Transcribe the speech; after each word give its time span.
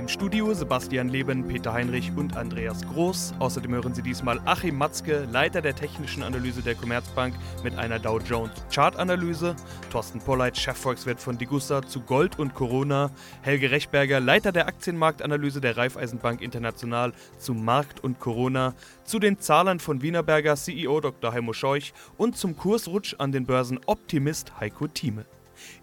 Im 0.00 0.08
Studio 0.08 0.54
Sebastian 0.54 1.10
Leben, 1.10 1.46
Peter 1.46 1.74
Heinrich 1.74 2.10
und 2.16 2.34
Andreas 2.34 2.80
Groß. 2.88 3.34
Außerdem 3.38 3.74
hören 3.74 3.92
Sie 3.92 4.00
diesmal 4.00 4.40
Achim 4.46 4.78
Matzke, 4.78 5.28
Leiter 5.30 5.60
der 5.60 5.76
technischen 5.76 6.22
Analyse 6.22 6.62
der 6.62 6.74
Commerzbank 6.74 7.34
mit 7.62 7.76
einer 7.76 7.98
Dow 7.98 8.18
Jones 8.18 8.50
Chartanalyse, 8.74 9.54
Thorsten 9.92 10.20
Polleit, 10.20 10.56
Chefvolkswirt 10.56 11.20
von 11.20 11.36
Digussa 11.36 11.82
zu 11.82 12.00
Gold 12.00 12.38
und 12.38 12.54
Corona, 12.54 13.10
Helge 13.42 13.70
Rechberger, 13.70 14.20
Leiter 14.20 14.52
der 14.52 14.68
Aktienmarktanalyse 14.68 15.60
der 15.60 15.76
Raiffeisenbank 15.76 16.40
International 16.40 17.12
zu 17.36 17.52
Markt 17.52 18.02
und 18.02 18.20
Corona, 18.20 18.72
zu 19.04 19.18
den 19.18 19.38
Zahlern 19.38 19.80
von 19.80 20.00
Wienerberger 20.00 20.56
CEO 20.56 21.02
Dr. 21.02 21.34
Heimo 21.34 21.52
Scheuch 21.52 21.92
und 22.16 22.38
zum 22.38 22.56
Kursrutsch 22.56 23.16
an 23.18 23.32
den 23.32 23.44
Börsen 23.44 23.78
Optimist 23.84 24.58
Heiko 24.58 24.88
Thieme. 24.88 25.26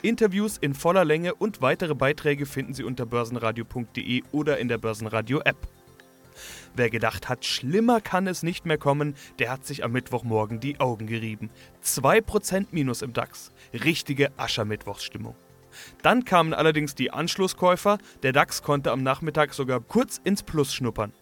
Interviews 0.02 0.58
in 0.58 0.74
voller 0.74 1.06
Länge 1.06 1.36
und 1.36 1.62
weitere 1.62 1.96
Beiträge 1.96 2.46
finden 2.46 2.74
Sie 2.74 2.84
unter 2.84 3.06
börsenradio.de 3.06 4.24
oder 4.32 4.58
in 4.58 4.68
der 4.68 4.78
Börsenradio-App. 4.78 5.68
Wer 6.76 6.90
gedacht 6.90 7.30
hat, 7.30 7.46
schlimmer 7.46 8.02
kann 8.02 8.28
es 8.28 8.44
nicht 8.44 8.66
mehr 8.66 8.78
kommen, 8.78 9.16
der 9.40 9.52
hat 9.52 9.66
sich 9.66 9.84
am 9.84 9.92
Mittwochmorgen 9.92 10.60
die 10.60 10.80
Augen 10.80 11.08
gerieben. 11.08 11.50
2% 11.84 12.68
Minus 12.72 13.02
im 13.02 13.14
DAX. 13.14 13.52
Richtige 13.74 14.32
Aschermittwochsstimmung. 14.38 15.36
Dann 16.02 16.26
kamen 16.26 16.54
allerdings 16.54 16.96
die 16.96 17.12
Anschlusskäufer, 17.12 17.98
der 18.24 18.34
DAX 18.34 18.64
konnte 18.64 18.92
am 18.92 19.04
Nachmittag 19.04 19.54
sogar 19.54 19.80
kurz 19.80 20.20
ins 20.24 20.44
Plus 20.44 20.74
schnuppern. 20.74 21.14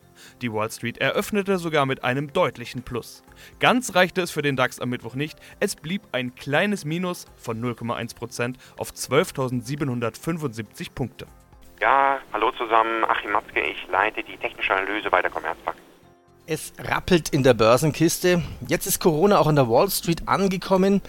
Die 0.41 0.51
Wall 0.51 0.71
Street 0.71 0.97
eröffnete 0.97 1.57
sogar 1.57 1.85
mit 1.85 2.03
einem 2.03 2.33
deutlichen 2.33 2.83
Plus. 2.83 3.23
Ganz 3.59 3.95
reichte 3.95 4.21
es 4.21 4.31
für 4.31 4.41
den 4.41 4.55
DAX 4.55 4.79
am 4.79 4.89
Mittwoch 4.89 5.15
nicht, 5.15 5.39
es 5.59 5.75
blieb 5.75 6.01
ein 6.11 6.35
kleines 6.35 6.85
Minus 6.85 7.25
von 7.37 7.61
0,1% 7.61 8.55
auf 8.77 8.91
12.775 8.91 10.91
Punkte. 10.93 11.27
Ja, 11.81 12.19
hallo 12.31 12.51
zusammen, 12.51 13.03
Achim 13.05 13.31
Matzke, 13.31 13.61
ich 13.61 13.85
leite 13.91 14.23
die 14.23 14.37
technische 14.37 14.73
Analyse 14.73 15.09
bei 15.09 15.21
der 15.21 15.31
Commerzbank. 15.31 15.77
Es 16.47 16.73
rappelt 16.77 17.29
in 17.29 17.41
der 17.41 17.55
Börsenkiste. 17.55 18.43
Jetzt 18.67 18.85
ist 18.85 18.99
Corona 18.99 19.39
auch 19.39 19.47
an 19.47 19.55
der 19.55 19.67
Wall 19.67 19.89
Street 19.89 20.27
angekommen. 20.27 21.01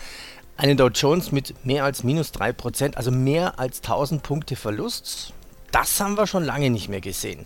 Eine 0.57 0.75
Dow 0.75 0.89
Jones 0.89 1.31
mit 1.31 1.67
mehr 1.67 1.85
als 1.85 2.05
minus 2.05 2.33
3%, 2.33 2.97
also 2.97 3.11
mehr 3.11 3.61
als 3.61 3.83
1000 3.83 4.23
Punkte 4.23 4.57
Verlust. 4.57 5.35
Das 5.77 6.01
haben 6.01 6.17
wir 6.17 6.27
schon 6.27 6.43
lange 6.43 6.71
nicht 6.71 6.89
mehr 6.89 7.03
gesehen. 7.03 7.45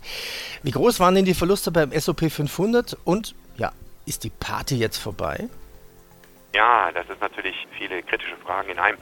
Wie 0.63 0.71
groß 0.71 1.01
waren 1.01 1.15
denn 1.15 1.25
die 1.25 1.33
Verluste 1.33 1.69
beim 1.69 1.91
SOP 1.91 2.31
500 2.31 2.95
und 3.03 3.35
ja, 3.57 3.73
ist 4.05 4.23
die 4.23 4.29
Party 4.29 4.77
jetzt 4.77 4.99
vorbei? 4.99 5.49
Ja, 6.55 6.93
das 6.93 7.09
ist 7.09 7.19
natürlich 7.19 7.67
viele 7.77 8.01
kritische 8.01 8.37
Fragen 8.37 8.69
in 8.69 8.79
einem. 8.79 8.97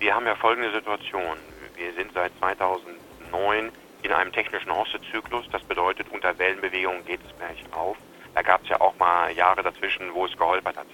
Wir 0.00 0.12
haben 0.16 0.26
ja 0.26 0.34
folgende 0.34 0.72
Situation. 0.72 1.36
Wir 1.76 1.92
sind 1.94 2.12
seit 2.12 2.36
2009 2.40 3.70
in 4.02 4.10
einem 4.10 4.32
technischen 4.32 4.74
Hoste-Zyklus. 4.74 5.44
Das 5.52 5.62
bedeutet, 5.62 6.08
unter 6.10 6.36
Wellenbewegungen 6.36 7.04
geht 7.06 7.20
es 7.24 7.36
gleich 7.38 7.62
auf. 7.70 7.96
Da 8.34 8.42
gab 8.42 8.64
es 8.64 8.68
ja 8.68 8.80
auch 8.80 8.98
mal 8.98 9.30
Jahre 9.30 9.62
dazwischen, 9.62 10.12
wo 10.12 10.26
es 10.26 10.36
geholpert 10.36 10.76
hat. 10.76 10.88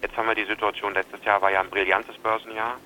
Jetzt 0.00 0.16
haben 0.16 0.28
wir 0.28 0.36
die 0.36 0.44
Situation, 0.44 0.94
letztes 0.94 1.24
Jahr 1.24 1.42
war 1.42 1.50
ja 1.50 1.60
ein 1.60 1.70
brillantes 1.70 2.16
Börsenjahr. 2.18 2.76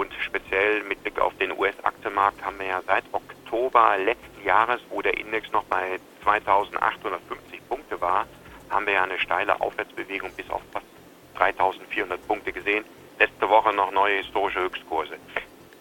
Und 0.00 0.14
speziell 0.22 0.82
mit 0.84 1.02
Blick 1.02 1.18
auf 1.20 1.36
den 1.36 1.52
US-Aktienmarkt 1.52 2.42
haben 2.42 2.58
wir 2.58 2.68
ja 2.68 2.80
seit 2.86 3.04
Oktober 3.12 3.98
letzten 3.98 4.42
Jahres, 4.42 4.80
wo 4.88 5.02
der 5.02 5.18
Index 5.18 5.52
noch 5.52 5.64
bei 5.64 6.00
2850 6.22 7.68
Punkte 7.68 8.00
war, 8.00 8.26
haben 8.70 8.86
wir 8.86 8.94
ja 8.94 9.02
eine 9.02 9.18
steile 9.18 9.60
Aufwärtsbewegung 9.60 10.32
bis 10.32 10.48
auf 10.48 10.62
fast 10.72 10.86
3400 11.36 12.26
Punkte 12.26 12.50
gesehen. 12.50 12.82
Letzte 13.18 13.50
Woche 13.50 13.74
noch 13.74 13.90
neue 13.90 14.16
historische 14.16 14.60
Höchstkurse. 14.60 15.18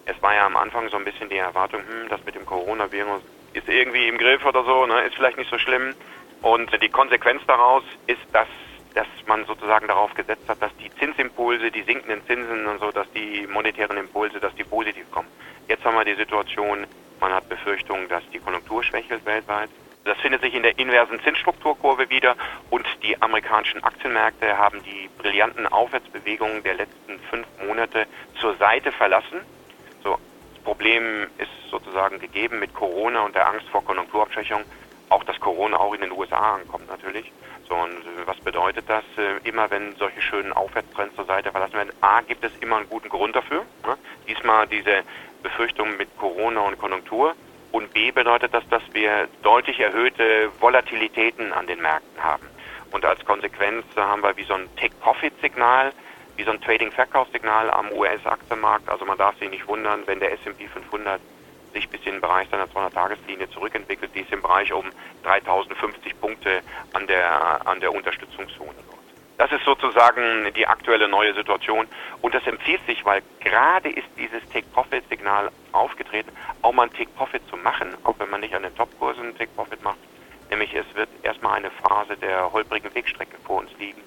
Es 0.04 0.22
war 0.22 0.36
ja 0.36 0.46
am 0.46 0.58
Anfang 0.58 0.90
so 0.90 0.98
ein 0.98 1.06
bisschen 1.06 1.30
die 1.30 1.38
Erwartung, 1.38 1.80
hm, 1.80 2.10
das 2.10 2.20
mit 2.26 2.36
dem 2.36 2.46
Coronavirus 2.46 3.22
ist 3.54 3.70
irgendwie 3.70 4.10
im 4.10 4.18
Griff 4.18 4.46
oder 4.46 4.66
so, 4.66 4.86
ne, 4.86 5.00
ist 5.04 5.16
vielleicht 5.16 5.38
nicht 5.38 5.50
so 5.50 5.58
schlimm. 5.58 5.96
Und 6.42 6.70
die 6.82 6.90
Konsequenz 6.90 7.42
daraus 7.48 7.84
ist, 8.06 8.20
dass 8.34 8.50
dass 8.94 9.08
man 9.28 9.46
sozusagen 9.46 9.88
darauf 9.88 10.14
gesetzt 10.14 10.48
hat, 10.48 10.62
dass 10.62 10.76
die 10.78 10.90
Zinsimpulse, 10.96 11.72
die 11.72 11.84
sinkenden 11.84 12.26
Zinsen 12.26 12.68
und 12.68 12.80
so, 12.80 12.92
dass 12.92 13.09
die 13.20 13.48
monetären 13.48 13.98
Impulse, 13.98 14.40
dass 14.40 14.56
die 14.56 14.64
positiv 14.64 15.10
kommen. 15.12 15.28
Jetzt 15.68 15.84
haben 15.84 15.96
wir 15.96 16.06
die 16.06 16.16
Situation, 16.16 16.88
man 17.20 17.34
hat 17.34 17.50
Befürchtungen, 17.50 18.08
dass 18.08 18.24
die 18.32 18.40
Konjunktur 18.40 18.84
schwächelt 18.84 19.26
weltweit. 19.26 19.70
Das 20.06 20.18
findet 20.20 20.42
sich 20.42 20.56
in 20.56 20.64
der 20.64 20.80
inversen 20.80 21.20
Zinsstrukturkurve 21.22 22.10
wieder 22.10 22.36
und 22.70 22.86
die 23.04 23.22
amerikanischen 23.22 23.84
Aktienmärkte 23.84 24.58
haben 24.58 24.82
die 24.84 25.10
brillanten 25.18 25.68
Aufwärtsbewegungen 25.68 26.64
der 26.64 26.76
letzten 26.76 27.20
fünf 27.30 27.46
Monate 27.64 28.08
zur 28.40 28.56
Seite 28.56 28.92
verlassen. 28.92 29.42
So, 30.04 30.18
das 30.54 30.64
Problem 30.64 31.28
ist 31.38 31.52
sozusagen 31.70 32.20
gegeben 32.20 32.60
mit 32.60 32.74
Corona 32.74 33.22
und 33.22 33.36
der 33.36 33.48
Angst 33.48 33.68
vor 33.68 33.84
Konjunkturabschwächung. 33.84 34.64
Auch 35.10 35.24
dass 35.24 35.40
Corona 35.40 35.78
auch 35.78 35.94
in 35.94 36.02
den 36.02 36.12
USA 36.12 36.56
ankommt 36.56 36.88
natürlich. 36.88 37.32
So, 37.68 37.76
und 37.76 37.92
äh, 37.92 38.26
was 38.26 38.40
bedeutet 38.40 38.86
das? 38.88 39.04
Äh, 39.18 39.48
immer 39.48 39.70
wenn 39.70 39.96
solche 39.96 40.22
schönen 40.22 40.54
Aufwärtstrends 40.54 41.16
zur 41.16 41.26
Seite 41.26 41.52
verlassen 41.52 41.74
werden, 41.74 41.94
A, 42.02 42.22
gibt 42.22 42.44
es 42.44 42.52
immer 42.62 42.78
einen 42.78 42.90
guten 42.90 43.10
Grund 43.10 43.36
dafür. 43.36 43.66
Ne? 43.86 43.98
Diesmal 44.28 44.68
diese 44.68 45.04
Befürchtung 45.44 45.96
mit 45.98 46.10
Corona 46.18 46.62
und 46.62 46.80
Konjunktur. 46.80 47.36
Und 47.72 47.94
B 47.94 48.12
bedeutet 48.12 48.54
das, 48.54 48.68
dass 48.70 48.82
wir 48.94 49.28
deutlich 49.44 49.80
erhöhte 49.80 50.52
Volatilitäten 50.60 51.54
an 51.54 51.68
den 51.68 51.82
Märkten 51.82 52.24
haben. 52.24 52.48
Und 52.92 53.06
als 53.06 53.24
Konsequenz 53.24 53.86
haben 53.96 54.24
wir 54.24 54.36
wie 54.38 54.44
so 54.44 54.56
ein 54.56 54.68
Take-Profit-Signal, 54.76 55.94
wie 56.38 56.44
so 56.44 56.52
ein 56.52 56.62
Trading-Verkaufssignal 56.62 57.70
am 57.70 57.92
US-Aktienmarkt. 57.92 58.90
Also 58.90 59.06
man 59.06 59.18
darf 59.18 59.38
sich 59.38 59.50
nicht 59.52 59.68
wundern, 59.68 60.02
wenn 60.08 60.20
der 60.20 60.32
S&P 60.34 60.68
500 60.68 61.22
sich 61.74 61.90
bis 61.90 62.02
in 62.06 62.14
den 62.14 62.22
Bereich 62.22 62.48
seiner 62.50 62.68
200-Tageslinie 62.68 63.50
zurückentwickelt. 63.50 64.12
Die 64.16 64.22
ist 64.22 64.32
im 64.32 64.42
Bereich 64.42 64.72
um 64.74 64.86
3050 65.24 66.20
Punkte 66.20 66.62
an 66.94 67.08
der, 67.08 67.68
an 67.68 67.80
der 67.80 67.94
Unterstützungszone 67.94 68.74
dort. 68.90 69.00
Das 69.40 69.54
ist 69.54 69.64
sozusagen 69.64 70.52
die 70.54 70.68
aktuelle 70.68 71.08
neue 71.08 71.34
Situation 71.34 71.88
und 72.22 72.34
das 72.34 72.46
empfiehlt 72.46 72.86
sich, 72.86 73.06
weil 73.06 73.22
gerade 73.40 73.90
ist 73.90 74.08
dieses 74.18 74.42
Take-Profit-Signal 74.50 75.50
aufgetreten, 75.72 76.30
auch 76.62 76.74
mal 76.74 76.84
ein 76.84 76.94
Take-Profit 76.94 77.42
zu 77.50 77.56
machen, 77.56 77.96
auch 78.04 78.16
wenn 78.20 78.30
man 78.30 78.42
nicht 78.42 78.54
an 78.54 78.64
den 78.64 78.76
Top-Kursen 78.76 79.24
einen 79.24 79.38
Take-Profit 79.38 79.82
macht. 79.82 80.00
Nämlich 80.50 80.74
es 80.74 80.86
wird 80.94 81.08
erstmal 81.24 81.56
eine 81.56 81.72
Phase 81.72 82.18
der 82.18 82.52
holprigen 82.52 82.94
Wegstrecke 82.94 83.38
vor 83.46 83.60
uns 83.60 83.72
liegen, 83.80 84.02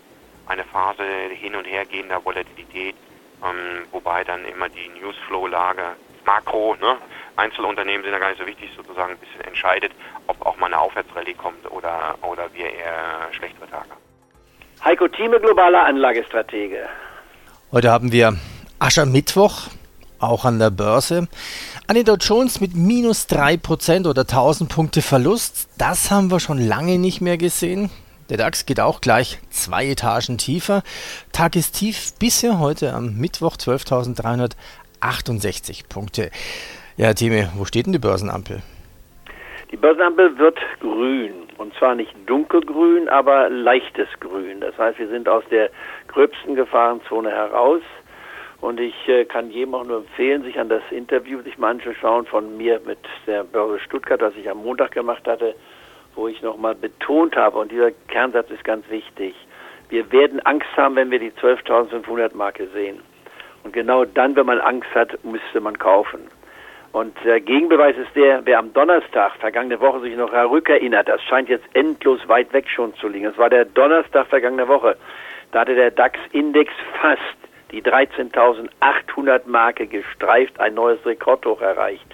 eine 0.49 0.65
Phase 0.65 1.03
hin 1.31 1.55
und 1.55 1.65
her 1.65 1.87
gehender 1.87 2.23
Volatilität, 2.23 2.97
ähm, 3.43 3.87
wobei 3.91 4.25
dann 4.25 4.45
immer 4.45 4.69
die 4.69 4.89
Newsflow-Lage 5.01 5.97
Makro, 6.25 6.77
ne, 6.81 6.97
Einzelunternehmen 7.37 8.03
sind 8.03 8.13
ja 8.13 8.19
gar 8.19 8.31
nicht 8.31 8.41
so 8.41 8.47
wichtig, 8.47 8.71
sozusagen 8.77 9.13
ein 9.13 9.19
bisschen 9.19 9.41
entscheidet, 9.43 9.93
ob 10.27 10.45
auch 10.45 10.57
mal 10.59 10.67
eine 10.67 10.79
Aufwärtsrallye 10.79 11.35
kommt 11.35 11.71
oder, 11.71 12.17
oder 12.23 12.53
wir 12.53 12.67
eher 12.67 13.29
schlechtere 13.33 13.69
Tage 13.69 13.91
haben. 13.91 14.01
Heiko 14.85 15.09
Thieme, 15.09 15.41
globaler 15.41 15.85
Anlagestratege. 15.85 16.89
Heute 17.71 17.91
haben 17.91 18.13
wir 18.13 18.37
Aschermittwoch, 18.79 19.69
auch 20.19 20.45
an 20.45 20.59
der 20.59 20.71
Börse. 20.71 21.29
An 21.87 21.97
den 21.97 22.05
Dow 22.05 22.17
Jones 22.17 22.61
mit 22.61 22.75
minus 22.75 23.29
3% 23.29 24.09
oder 24.09 24.23
1000 24.23 24.71
Punkte 24.71 25.03
Verlust. 25.03 25.69
Das 25.79 26.11
haben 26.11 26.31
wir 26.31 26.41
schon 26.41 26.59
lange 26.59 26.99
nicht 26.99 27.21
mehr 27.21 27.39
gesehen. 27.39 27.91
Der 28.29 28.39
DAX 28.39 28.65
geht 28.65 28.81
auch 28.81 29.01
gleich 29.01 29.39
zwei 29.51 29.89
Etagen 29.89 30.39
tiefer. 30.39 30.83
Tagestief 31.33 32.15
bisher 32.19 32.59
heute 32.59 32.95
am 32.95 33.17
Mittwoch 33.17 33.57
12.368 35.03 35.89
Punkte. 35.89 36.31
Ja, 36.97 37.13
Time, 37.13 37.51
wo 37.57 37.65
steht 37.65 37.87
denn 37.87 37.93
die 37.93 37.99
Börsenampel? 37.99 38.63
Die 39.71 39.77
Börsenampel 39.77 40.39
wird 40.39 40.59
grün. 40.81 41.33
Und 41.59 41.75
zwar 41.75 41.95
nicht 41.95 42.13
dunkelgrün, 42.27 43.09
aber 43.09 43.49
leichtes 43.49 44.09
Grün. 44.21 44.61
Das 44.61 44.77
heißt, 44.79 44.99
wir 44.99 45.09
sind 45.09 45.29
aus 45.29 45.45
der 45.51 45.71
gröbsten 46.09 46.55
Gefahrenzone 46.55 47.31
heraus. 47.31 47.83
Und 48.61 48.79
ich 48.79 48.95
äh, 49.09 49.25
kann 49.25 49.51
jedem 49.51 49.75
auch 49.75 49.85
nur 49.85 49.99
empfehlen, 49.99 50.45
sich 50.45 50.59
an 50.59 50.69
das 50.69 50.83
Interview 50.91 51.41
sich 51.43 51.59
mal 51.59 51.71
anzuschauen 51.71 52.27
von 52.27 52.57
mir 52.57 52.81
mit 52.87 52.99
der 53.27 53.43
Börse 53.45 53.81
Stuttgart, 53.81 54.23
das 54.23 54.35
ich 54.37 54.49
am 54.49 54.59
Montag 54.59 54.93
gemacht 54.93 55.27
hatte, 55.27 55.55
wo 56.15 56.29
ich 56.29 56.43
nochmal 56.43 56.75
betont 56.75 57.35
habe, 57.35 57.59
und 57.59 57.73
dieser 57.73 57.91
Kernsatz 58.09 58.51
ist 58.51 58.65
ganz 58.65 58.89
wichtig, 58.89 59.35
wir 59.89 60.11
werden 60.13 60.41
Angst 60.47 60.69
haben, 60.77 60.95
wenn 60.95 61.11
wir 61.11 61.19
die 61.19 61.33
12.500 61.33 62.37
Marke 62.37 62.69
sehen. 62.73 63.01
Und 63.65 63.73
genau 63.73 64.05
dann, 64.05 64.37
wenn 64.37 64.47
man 64.47 64.61
Angst 64.61 64.95
hat, 64.95 65.23
müsste 65.25 65.61
man 65.61 65.79
kaufen. 65.79 66.21
Und 66.93 67.17
der 67.25 67.41
Gegenbeweis 67.41 67.97
ist 67.97 68.15
der, 68.15 68.45
wer 68.45 68.59
am 68.59 68.73
Donnerstag 68.75 69.37
vergangene 69.37 69.81
Woche 69.81 70.01
sich 70.01 70.15
noch 70.15 70.33
rückerinnert, 70.33 71.09
das 71.09 71.23
scheint 71.23 71.49
jetzt 71.49 71.65
endlos 71.73 72.21
weit 72.29 72.53
weg 72.53 72.69
schon 72.69 72.95
zu 72.97 73.09
liegen. 73.09 73.27
Es 73.27 73.39
war 73.39 73.49
der 73.49 73.65
Donnerstag 73.65 74.27
vergangene 74.27 74.69
Woche. 74.69 74.97
Da 75.53 75.61
hatte 75.61 75.75
der 75.75 75.91
DAX-Index 75.91 76.71
fast 77.01 77.21
die 77.71 77.83
13.800 77.83 79.41
Marke 79.47 79.87
gestreift, 79.87 80.61
ein 80.61 80.75
neues 80.75 81.05
Rekordhoch 81.07 81.63
erreicht. 81.63 82.05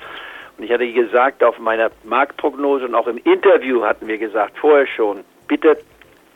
Und 0.57 0.65
ich 0.65 0.73
hatte 0.73 0.91
gesagt, 0.93 1.43
auf 1.43 1.59
meiner 1.59 1.91
Marktprognose 2.05 2.85
und 2.85 2.95
auch 2.95 3.09
im 3.09 3.19
Interview 3.19 3.85
hatten 3.85 4.07
wir 4.07 4.19
gesagt, 4.19 4.59
vorher 4.59 4.87
schon, 4.87 5.25
bitte, 5.49 5.79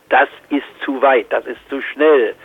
das 0.09 0.29
ist 0.49 0.65
zu 0.83 1.01
weit, 1.01 1.27
das 1.29 1.45
ist 1.45 1.59
zu 1.69 1.81
schnell. 1.81 2.35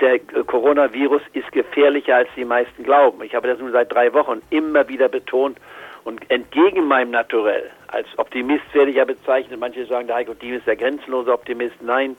Der 0.00 0.18
Coronavirus 0.18 1.22
ist 1.32 1.50
gefährlicher, 1.52 2.16
als 2.16 2.28
die 2.36 2.44
meisten 2.44 2.82
glauben. 2.82 3.22
Ich 3.22 3.34
habe 3.34 3.48
das 3.48 3.58
nun 3.58 3.72
seit 3.72 3.92
drei 3.92 4.12
Wochen 4.12 4.42
immer 4.50 4.88
wieder 4.88 5.08
betont 5.08 5.58
und 6.04 6.30
entgegen 6.30 6.86
meinem 6.86 7.10
Naturell, 7.12 7.70
als 7.88 8.06
Optimist 8.18 8.64
werde 8.72 8.90
ich 8.90 8.98
ja 8.98 9.04
bezeichnet, 9.04 9.58
manche 9.58 9.86
sagen, 9.86 10.06
der 10.06 10.16
Heiko 10.16 10.34
Diem 10.34 10.54
ist 10.54 10.66
der 10.66 10.76
grenzenlose 10.76 11.32
Optimist. 11.32 11.80
Nein, 11.80 12.16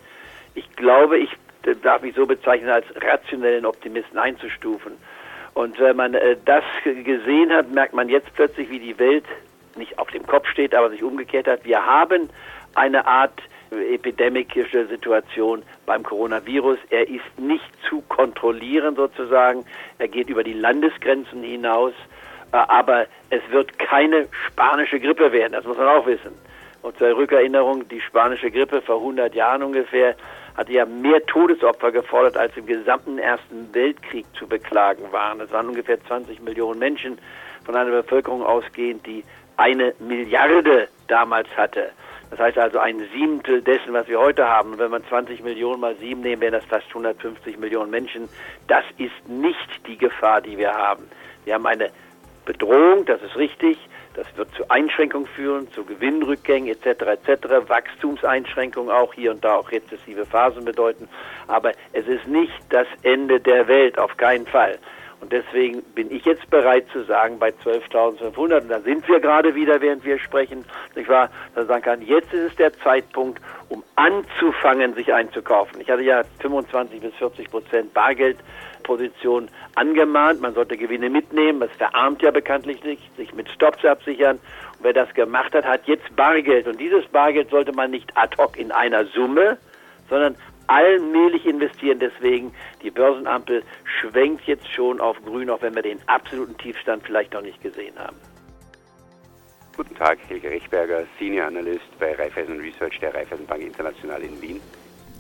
ich 0.56 0.70
glaube, 0.76 1.18
ich 1.20 1.30
darf 1.84 2.02
mich 2.02 2.16
so 2.16 2.26
bezeichnen, 2.26 2.70
als 2.70 2.86
rationellen 2.96 3.66
Optimisten 3.66 4.18
einzustufen. 4.18 4.94
Und 5.54 5.80
wenn 5.80 5.96
man 5.96 6.14
äh, 6.14 6.36
das 6.46 6.64
gesehen 6.84 7.52
hat, 7.52 7.72
merkt 7.72 7.94
man 7.94 8.10
jetzt 8.10 8.34
plötzlich, 8.36 8.70
wie 8.70 8.80
die 8.80 8.98
Welt 9.00 9.26
nicht 9.76 9.98
auf 10.00 10.10
dem 10.12 10.26
Kopf 10.26 10.48
steht, 10.50 10.74
aber 10.74 10.90
sich 10.90 11.04
umgekehrt 11.04 11.48
hat. 11.48 11.64
Wir 11.66 11.86
haben 11.86 12.30
eine 12.76 13.06
Art 13.08 13.42
epidemische 13.78 14.88
Situation 14.88 15.64
beim 15.86 16.04
Coronavirus. 16.04 16.78
Er 16.90 17.08
ist 17.08 17.38
nicht 17.38 17.66
zu 17.90 18.02
kontrollieren 18.10 18.96
sozusagen. 18.96 19.66
Er 19.98 20.08
geht 20.08 20.30
über 20.30 20.44
die 20.44 20.54
Landesgrenzen 20.54 21.44
hinaus. 21.44 21.94
Äh, 22.52 22.58
aber 22.58 23.08
es 23.30 23.42
wird 23.50 23.78
keine 23.80 24.28
spanische 24.48 25.00
Grippe 25.00 25.32
werden. 25.32 25.54
Das 25.54 25.66
muss 25.66 25.78
man 25.78 25.88
auch 25.88 26.06
wissen. 26.06 26.32
Und 26.82 26.98
zur 26.98 27.18
Rückerinnerung, 27.18 27.88
die 27.90 28.00
spanische 28.00 28.52
Grippe 28.52 28.82
vor 28.82 28.98
100 28.98 29.34
Jahren 29.34 29.64
ungefähr 29.64 30.16
hatte 30.56 30.72
ja 30.72 30.86
mehr 30.86 31.26
Todesopfer 31.26 31.92
gefordert, 31.92 32.38
als 32.38 32.56
im 32.56 32.66
gesamten 32.66 33.18
Ersten 33.18 33.74
Weltkrieg 33.74 34.26
zu 34.38 34.48
beklagen 34.48 35.12
waren. 35.12 35.42
Es 35.42 35.52
waren 35.52 35.68
ungefähr 35.68 36.02
20 36.06 36.42
Millionen 36.42 36.80
Menschen 36.80 37.18
von 37.66 37.76
einer 37.76 37.92
Bevölkerung 37.92 38.44
ausgehend, 38.44 39.06
die 39.06 39.24
eine 39.58 39.94
Milliarde 40.00 40.88
damals 41.08 41.48
hatte. 41.58 41.92
Das 42.32 42.40
heißt 42.40 42.58
also 42.58 42.80
ein 42.80 43.00
Siebtel 43.14 43.62
dessen, 43.62 43.94
was 43.94 44.08
wir 44.08 44.20
heute 44.20 44.48
haben. 44.48 44.78
Wenn 44.78 44.92
man 44.92 45.06
20 45.06 45.44
Millionen 45.44 45.80
mal 45.80 45.96
sieben 45.98 46.22
nehmen, 46.22 46.42
wären 46.42 46.54
das 46.54 46.66
fast 46.66 46.88
150 46.90 47.58
Millionen 47.58 47.92
Menschen. 47.92 48.28
Das 48.68 48.84
ist 48.98 49.30
nicht 49.30 49.88
die 49.88 49.98
Gefahr, 49.98 50.42
die 50.42 50.58
wir 50.58 50.74
haben. 50.74 51.08
Wir 51.46 51.54
haben 51.54 51.66
eine 51.66 51.92
Bedrohung, 52.46 53.06
das 53.06 53.22
ist 53.22 53.36
richtig. 53.36 53.78
Das 54.16 54.26
wird 54.38 54.54
zu 54.56 54.70
Einschränkungen 54.70 55.28
führen, 55.28 55.70
zu 55.72 55.84
Gewinnrückgängen 55.84 56.70
etc. 56.70 57.26
etc. 57.26 57.68
Wachstumseinschränkungen 57.68 58.90
auch 58.90 59.14
hier 59.14 59.32
und 59.32 59.44
da 59.44 59.56
auch 59.56 59.70
rezessive 59.72 60.26
Phasen 60.26 60.64
bedeuten. 60.64 61.10
Aber 61.48 61.74
es 61.92 62.08
ist 62.08 62.26
nicht 62.26 62.54
das 62.70 62.88
Ende 63.04 63.42
der 63.42 63.68
Welt, 63.68 64.00
auf 64.00 64.16
keinen 64.16 64.48
Fall. 64.48 64.80
Und 65.22 65.32
deswegen 65.32 65.82
bin 65.82 66.12
ich 66.12 66.26
jetzt 66.26 66.50
bereit 66.50 66.86
zu 66.92 67.04
sagen, 67.04 67.40
bei 67.40 67.50
12.500, 67.50 68.62
und 68.62 68.70
da 68.70 68.80
sind 68.82 69.08
wir 69.08 69.20
gerade 69.20 69.56
wieder, 69.56 69.82
während 69.82 70.06
wir 70.06 70.20
sprechen, 70.20 70.66
nicht 70.96 71.10
wahr, 71.10 71.30
dass 71.56 71.68
sagen 71.68 71.84
kann, 71.84 72.02
jetzt 72.02 72.34
ist 72.34 72.52
es 72.52 72.56
der 72.58 72.74
Zeitpunkt, 72.80 73.42
um 73.70 73.84
anzufangen, 73.96 74.94
sich 74.94 75.14
einzukaufen. 75.14 75.82
Ich 75.82 75.90
hatte 75.90 76.04
ja 76.04 76.22
25 76.42 77.02
bis 77.02 77.14
40 77.16 77.50
Prozent 77.50 77.94
Bargeldposition 77.94 79.50
angemahnt, 79.76 80.42
man 80.42 80.54
sollte 80.54 80.78
Gewinne 80.78 81.10
mitnehmen, 81.10 81.60
das 81.60 81.72
verarmt 81.72 82.22
ja 82.22 82.32
bekanntlich 82.32 82.84
nicht, 82.84 83.16
sich 83.16 83.34
mit 83.34 83.50
Stops 83.50 83.84
absichern. 83.84 84.38
Und 84.78 84.84
wer 84.84 84.94
das 84.94 85.14
gemacht 85.14 85.54
hat, 85.56 85.66
hat 85.66 85.88
jetzt 85.88 86.16
Bargeld. 86.16 86.68
Und 86.68 86.80
dieses 86.80 87.06
Bargeld 87.08 87.50
sollte 87.50 87.72
man 87.72 87.92
nicht 87.92 88.12
ad 88.16 88.36
hoc 88.38 88.58
in 88.58 88.72
einer 88.72 89.06
Summe, 89.06 89.58
sondern 90.10 90.36
allmählich 90.68 91.46
investieren. 91.46 92.00
Deswegen, 92.00 92.54
die 92.82 92.92
Börsenampel 92.92 93.64
schwenkt 94.00 94.46
jetzt 94.46 94.68
schon 94.72 95.00
auf 95.00 95.18
grün, 95.24 95.50
auch 95.50 95.62
wenn 95.62 95.76
wir 95.76 95.82
den 95.82 96.00
absoluten 96.08 96.58
Tiefstand 96.58 97.04
vielleicht 97.04 97.34
noch 97.34 97.42
nicht 97.42 97.62
gesehen 97.62 97.94
haben. 97.98 98.18
Guten 99.76 99.96
Tag, 99.96 100.20
Helge 100.30 100.50
Rechberger, 100.50 101.04
Senior 101.20 101.48
Analyst 101.48 102.00
bei 102.00 102.16
Raiffeisen 102.16 102.60
Research 102.60 102.98
der 103.00 103.14
Raiffeisenbank 103.14 103.62
International 103.62 104.22
in 104.22 104.42
Wien. 104.42 104.62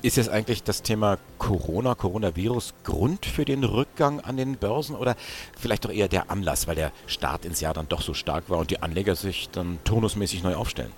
Ist 0.01 0.17
jetzt 0.17 0.29
eigentlich 0.29 0.63
das 0.63 0.81
Thema 0.81 1.17
Corona, 1.39 1.95
Coronavirus 1.95 2.73
Grund 2.83 3.25
für 3.25 3.43
den 3.43 3.63
Rückgang 3.63 4.19
an 4.21 4.37
den 4.37 4.55
Börsen 4.55 4.95
oder 4.95 5.15
vielleicht 5.59 5.83
doch 5.83 5.91
eher 5.91 6.07
der 6.07 6.29
Anlass, 6.29 6.67
weil 6.67 6.75
der 6.75 6.91
Start 7.07 7.43
ins 7.43 7.59
Jahr 7.59 7.73
dann 7.73 7.89
doch 7.89 8.01
so 8.01 8.13
stark 8.13 8.49
war 8.49 8.59
und 8.59 8.71
die 8.71 8.81
Anleger 8.81 9.15
sich 9.15 9.49
dann 9.49 9.79
turnusmäßig 9.83 10.43
neu 10.43 10.55
aufstellen? 10.55 10.91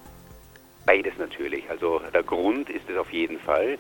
Beides 0.88 1.18
natürlich. 1.18 1.70
Also 1.70 2.02
der 2.14 2.24
Grund 2.24 2.70
ist 2.70 2.90
es 2.90 2.96
auf 2.96 3.12
jeden 3.12 3.38
Fall. 3.40 3.78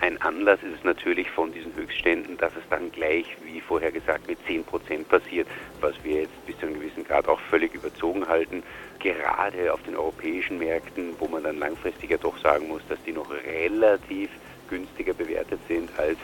Ein 0.00 0.18
Anlass 0.22 0.58
ist 0.62 0.78
es 0.78 0.84
natürlich 0.84 1.30
von 1.30 1.52
diesen 1.52 1.76
Höchstständen, 1.76 2.38
dass 2.38 2.56
es 2.56 2.62
dann 2.70 2.90
gleich, 2.90 3.26
wie 3.44 3.60
vorher 3.60 3.92
gesagt, 3.92 4.26
mit 4.26 4.38
10 4.46 4.64
Prozent 4.64 5.06
passiert, 5.06 5.46
was 5.82 5.94
wir 6.02 6.22
jetzt 6.22 6.46
bis 6.46 6.56
zu 6.56 6.64
einem 6.64 6.76
gewissen 6.76 7.04
Grad 7.04 7.28
auch 7.28 7.40
völlig 7.50 7.74
überzogen 7.74 8.26
halten. 8.26 8.62
Gerade 9.00 9.70
auf 9.70 9.82
den 9.82 9.96
europäischen 9.96 10.56
Märkten, 10.58 11.14
wo 11.18 11.28
man 11.28 11.42
dann 11.44 11.58
langfristig 11.58 12.10
ja 12.10 12.16
doch 12.16 12.38
sagen 12.38 12.68
muss, 12.68 12.80
dass 12.88 13.02
die 13.02 13.12
noch 13.12 13.30
relativ 13.30 14.30
günstiger 14.70 15.12
bewertet 15.12 15.60
sind 15.68 15.90
als 15.98 16.18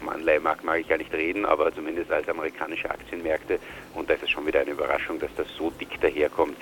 vom 0.00 0.08
Anleihemarkt 0.08 0.64
mag 0.64 0.80
ich 0.80 0.88
gar 0.88 0.98
nicht 0.98 1.12
reden, 1.12 1.44
aber 1.44 1.72
zumindest 1.72 2.10
als 2.10 2.28
amerikanische 2.28 2.90
Aktienmärkte. 2.90 3.58
Und 3.94 4.10
da 4.10 4.14
ist 4.14 4.22
es 4.24 4.30
schon 4.30 4.46
wieder 4.46 4.60
eine 4.60 4.70
Überraschung, 4.70 5.20
dass 5.20 5.30
das 5.36 5.46
so 5.56 5.70
dick 5.70 6.00
daherkommt, 6.00 6.56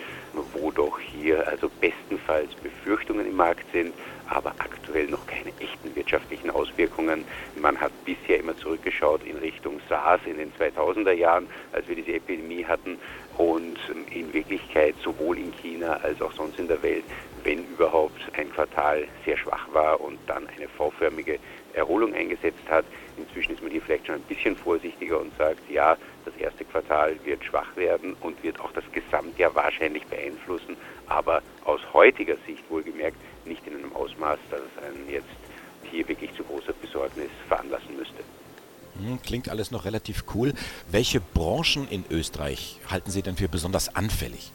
wo 0.53 0.71
doch 0.71 0.99
hier 0.99 1.47
also 1.49 1.71
bestenfalls 1.81 2.55
Befürchtungen 2.57 3.27
im 3.27 3.37
Markt 3.37 3.65
sind, 3.73 3.95
aber 4.29 4.51
aktuell 4.59 5.07
noch 5.07 5.27
keine 5.27 5.53
echten 5.61 5.95
wirtschaftlichen 5.95 6.51
Auswirkungen. 6.51 7.25
Man 7.57 7.81
hat 7.81 7.93
bisher 8.05 8.41
immer 8.41 8.57
zurückgeschaut 8.57 9.25
in 9.25 9.37
Richtung 9.37 9.81
SARS 9.89 10.21
in 10.27 10.37
den 10.37 10.53
2000er 10.53 11.13
Jahren, 11.13 11.47
als 11.73 11.89
wir 11.89 11.97
diese 11.97 12.13
Epidemie 12.13 12.65
hatten. 12.65 12.99
Und 13.39 13.79
in 14.11 14.35
Wirklichkeit 14.35 14.97
sowohl 15.03 15.39
in 15.39 15.53
China 15.53 16.01
als 16.03 16.21
auch 16.21 16.33
sonst 16.33 16.59
in 16.59 16.67
der 16.67 16.83
Welt, 16.83 17.05
wenn 17.45 17.65
überhaupt 17.67 18.21
ein 18.37 18.51
Quartal 18.53 19.07
sehr 19.25 19.37
schwach 19.37 19.67
war 19.73 20.01
und 20.01 20.19
dann 20.27 20.47
eine 20.49 20.69
V-förmige 20.69 21.39
Erholung 21.75 22.15
eingesetzt 22.15 22.69
hat. 22.69 22.85
Inzwischen 23.17 23.53
ist 23.55 23.63
man 23.63 23.71
hier 23.71 23.83
vielleicht 23.83 24.07
schon 24.07 24.17
ein 24.17 24.23
bisschen 24.23 24.57
vorsichtiger 24.57 25.21
und 25.21 25.37
sagt, 25.37 25.61
ja, 25.71 25.97
das 26.25 26.35
erste 26.37 26.65
Quartal 26.65 27.17
wird 27.25 27.45
schwach 27.45 27.75
werden 27.77 28.17
und 28.21 28.43
wird 28.43 28.61
auch 28.61 28.73
das 28.73 28.85
Gesamtjahr 28.93 29.55
wahrscheinlich 29.55 30.05
beeinflussen, 30.07 30.77
aber 31.07 31.43
aus 31.65 31.81
heutiger 31.93 32.37
Sicht 32.47 32.69
wohlgemerkt 32.71 33.17
nicht 33.45 33.67
in 33.67 33.77
einem 33.77 33.95
Ausmaß, 33.95 34.39
dass 34.51 34.61
es 34.61 34.83
einen 34.85 35.09
jetzt 35.11 35.29
hier 35.91 36.07
wirklich 36.09 36.35
zu 36.35 36.45
großer 36.45 36.73
Besorgnis 36.75 37.31
veranlassen 37.49 37.97
müsste. 37.97 38.23
Hm, 38.99 39.21
klingt 39.23 39.49
alles 39.49 39.71
noch 39.71 39.85
relativ 39.85 40.25
cool. 40.35 40.53
Welche 40.91 41.21
Branchen 41.21 41.89
in 41.89 42.05
Österreich 42.11 42.81
halten 42.91 43.11
Sie 43.11 43.23
denn 43.23 43.37
für 43.37 43.49
besonders 43.49 43.95
anfällig? 43.95 44.53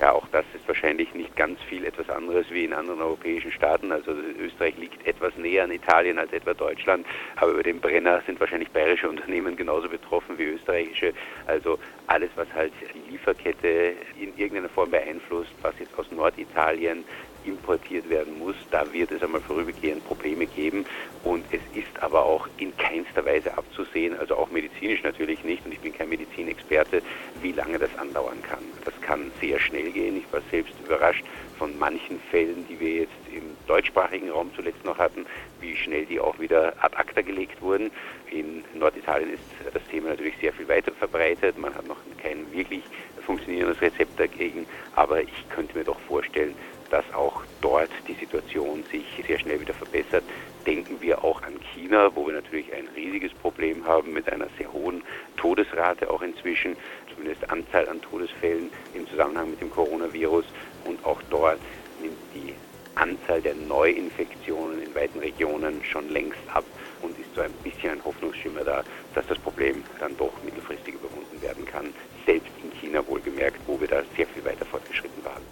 Ja, 0.00 0.12
auch 0.12 0.26
das 0.30 0.44
wahrscheinlich 0.68 1.14
nicht 1.14 1.34
ganz 1.36 1.60
viel 1.62 1.84
etwas 1.84 2.08
anderes 2.10 2.46
wie 2.50 2.64
in 2.64 2.72
anderen 2.72 3.00
europäischen 3.00 3.52
Staaten. 3.52 3.92
Also 3.92 4.12
Österreich 4.38 4.76
liegt 4.78 5.06
etwas 5.06 5.36
näher 5.36 5.64
an 5.64 5.70
Italien 5.70 6.18
als 6.18 6.32
etwa 6.32 6.54
Deutschland, 6.54 7.06
aber 7.36 7.52
über 7.52 7.62
den 7.62 7.80
Brenner 7.80 8.22
sind 8.26 8.40
wahrscheinlich 8.40 8.70
bayerische 8.70 9.08
Unternehmen 9.08 9.56
genauso 9.56 9.88
betroffen 9.88 10.38
wie 10.38 10.44
österreichische. 10.44 11.12
Also 11.46 11.78
alles, 12.06 12.30
was 12.36 12.52
halt 12.54 12.72
die 12.94 13.12
Lieferkette 13.12 13.94
in 14.20 14.36
irgendeiner 14.36 14.68
Form 14.68 14.90
beeinflusst, 14.90 15.52
was 15.62 15.78
jetzt 15.78 15.96
aus 15.98 16.10
Norditalien 16.10 17.04
importiert 17.46 18.08
werden 18.10 18.38
muss, 18.38 18.56
da 18.70 18.92
wird 18.92 19.10
es 19.12 19.22
einmal 19.22 19.40
vorübergehend 19.40 20.04
Probleme 20.04 20.46
geben. 20.46 20.84
Und 21.24 21.44
es 21.52 21.60
ist 21.74 22.02
aber 22.02 22.24
auch 22.24 22.48
in 22.58 22.76
keinster 22.76 23.24
Weise 23.24 23.56
abzusehen, 23.56 24.18
also 24.18 24.36
auch 24.36 24.50
medizinisch 24.50 25.02
natürlich 25.02 25.42
nicht, 25.44 25.64
und 25.64 25.72
ich 25.72 25.80
bin 25.80 25.96
kein 25.96 26.08
Medizinexperte, 26.08 27.02
wie 27.42 27.52
lange 27.52 27.78
das 27.78 27.96
andauern 27.98 28.42
kann. 28.42 28.64
Das 28.84 28.94
kann 29.06 29.30
sehr 29.40 29.58
schnell 29.60 29.90
gehen. 29.92 30.16
Ich 30.18 30.32
war 30.32 30.40
selbst 30.50 30.74
überrascht 30.84 31.24
von 31.58 31.78
manchen 31.78 32.20
Fällen, 32.30 32.66
die 32.68 32.78
wir 32.78 32.94
jetzt 33.02 33.12
im 33.32 33.42
deutschsprachigen 33.66 34.30
Raum 34.30 34.50
zuletzt 34.54 34.84
noch 34.84 34.98
hatten, 34.98 35.24
wie 35.60 35.76
schnell 35.76 36.04
die 36.04 36.18
auch 36.18 36.38
wieder 36.38 36.74
ad 36.80 36.96
acta 36.96 37.22
gelegt 37.22 37.62
wurden. 37.62 37.90
In 38.30 38.64
Norditalien 38.74 39.32
ist 39.32 39.42
das 39.72 39.82
Thema 39.90 40.10
natürlich 40.10 40.34
sehr 40.40 40.52
viel 40.52 40.68
weiter 40.68 40.92
verbreitet. 40.92 41.56
Man 41.56 41.74
hat 41.74 41.86
noch 41.86 41.98
kein 42.20 42.50
wirklich 42.52 42.82
funktionierendes 43.24 43.80
Rezept 43.80 44.18
dagegen, 44.18 44.66
aber 44.94 45.22
ich 45.22 45.48
könnte 45.48 45.78
mir 45.78 45.84
doch 45.84 45.98
vorstellen, 46.00 46.54
dass 46.90 47.04
auch 47.14 47.42
dort 47.60 47.90
die 48.06 48.14
Situation 48.14 48.84
sich 48.90 49.04
sehr 49.26 49.38
schnell 49.38 49.60
wieder 49.60 49.74
verbessert. 49.74 50.24
Denken 50.66 51.00
wir 51.00 51.22
auch 51.24 51.42
an 51.42 51.54
China, 51.74 52.10
wo 52.14 52.26
wir 52.26 52.34
natürlich 52.34 52.65
ein 52.76 52.88
riesiges 52.94 53.32
Problem 53.32 53.86
haben 53.86 54.12
mit 54.12 54.30
einer 54.30 54.46
sehr 54.58 54.72
hohen 54.72 55.02
Todesrate 55.36 56.10
auch 56.10 56.22
inzwischen, 56.22 56.76
zumindest 57.12 57.48
Anzahl 57.50 57.88
an 57.88 58.00
Todesfällen 58.02 58.70
im 58.94 59.08
Zusammenhang 59.08 59.50
mit 59.50 59.60
dem 59.60 59.70
Coronavirus. 59.70 60.44
Und 60.84 61.04
auch 61.04 61.20
dort 61.30 61.58
nimmt 62.00 62.18
die 62.34 62.54
Anzahl 62.94 63.40
der 63.42 63.54
Neuinfektionen 63.54 64.82
in 64.82 64.94
weiten 64.94 65.18
Regionen 65.18 65.82
schon 65.84 66.08
längst 66.10 66.38
ab 66.52 66.64
und 67.02 67.18
ist 67.18 67.34
so 67.34 67.42
ein 67.42 67.52
bisschen 67.62 67.90
ein 67.92 68.04
Hoffnungsschimmer 68.04 68.64
da, 68.64 68.84
dass 69.14 69.26
das 69.26 69.38
Problem 69.38 69.82
dann 70.00 70.16
doch 70.16 70.32
mittelfristig 70.44 70.94
überwunden 70.94 71.40
werden 71.42 71.64
kann, 71.66 71.86
selbst 72.24 72.50
in 72.62 72.70
China 72.80 73.06
wohlgemerkt, 73.06 73.58
wo 73.66 73.80
wir 73.80 73.88
da 73.88 74.02
sehr 74.16 74.26
viel 74.26 74.44
weiter 74.44 74.64
fortgeschritten 74.64 75.24
waren. 75.24 75.42